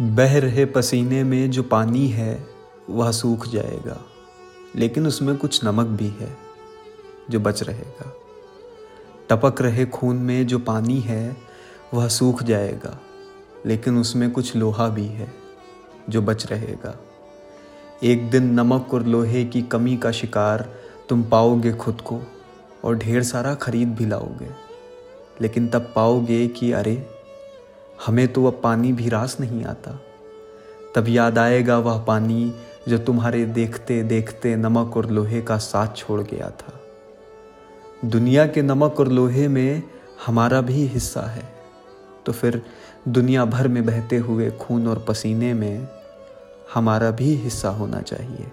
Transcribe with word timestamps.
बह 0.00 0.38
रहे 0.38 0.64
पसीने 0.64 1.24
में 1.24 1.50
जो 1.50 1.62
पानी 1.62 2.08
है, 2.08 2.46
वह 2.90 3.10
सूख 3.10 3.48
जाएगा। 3.48 4.04
लेकिन 4.76 5.06
उसमें 5.06 5.36
कुछ 5.36 5.64
नमक 5.64 5.86
भी 5.86 6.08
है, 6.08 6.36
जो 7.30 7.40
बच 7.40 7.62
रहेगा। 7.62 8.16
टपक 9.30 9.62
रहे 9.62 9.86
खून 9.86 10.16
में 10.16 10.46
जो 10.46 10.58
पानी 10.58 11.00
है, 11.00 11.36
वह 11.94 12.08
सूख 12.08 12.42
जाएगा। 12.42 13.00
लेकिन 13.66 13.98
उसमें 13.98 14.30
कुछ 14.30 14.56
लोहा 14.56 14.88
भी 14.88 15.06
है, 15.06 15.32
जो 16.08 16.22
बच 16.22 16.46
रहेगा। 16.46 17.00
एक 18.02 18.30
दिन 18.30 18.54
नमक 18.54 18.94
और 18.94 19.02
लोहे 19.02 19.44
की 19.44 19.62
कमी 19.62 19.96
का 19.96 20.12
शिकार 20.12 20.74
तुम 21.08 21.22
पाओगे 21.22 21.72
खुद 21.72 22.00
को, 22.00 22.20
और 22.84 22.96
ढेर 22.96 23.22
सारा 23.22 23.54
खरीद 23.54 23.94
भी 23.94 24.06
लाओगे। 24.06 24.50
लेकिन 25.40 25.68
तब 25.68 25.92
पाओगे 25.96 26.48
कि 26.48 26.72
अरे 26.72 27.13
हमें 28.06 28.32
तो 28.32 28.42
वह 28.42 28.50
पानी 28.50 28.92
भी 28.92 29.08
रास 29.08 29.40
नहीं 29.40 29.64
आता। 29.64 30.00
तब 30.94 31.08
याद 31.08 31.38
आएगा 31.38 31.78
वह 31.78 31.98
पानी 31.98 32.54
जो 32.88 32.98
तुम्हारे 32.98 33.44
देखते 33.44 34.02
देखते 34.02 34.56
नमक 34.56 34.96
और 34.96 35.10
लोहे 35.10 35.42
का 35.42 35.56
साथ 35.56 35.96
छोड़ 35.96 36.20
गया 36.20 36.50
था। 36.50 36.80
दुनिया 38.04 38.46
के 38.46 38.62
नमक 38.62 39.00
और 39.00 39.08
लोहे 39.08 39.48
में 39.48 39.82
हमारा 40.26 40.60
भी 40.60 40.86
हिस्सा 40.86 41.20
है। 41.20 41.54
तो 42.26 42.32
फिर 42.32 42.62
दुनिया 43.08 43.44
भर 43.44 43.68
में 43.68 43.86
बहते 43.86 44.16
हुए 44.16 44.50
खून 44.50 44.88
और 44.88 45.04
पसीने 45.08 45.54
में 45.54 45.88
हमारा 46.74 47.10
भी 47.10 47.34
हिस्सा 47.34 47.68
होना 47.68 48.00
चाहिए। 48.00 48.52